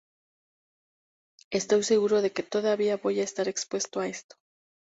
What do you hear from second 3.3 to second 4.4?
expuesto a eso.